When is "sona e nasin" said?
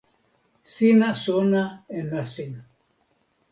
1.25-2.53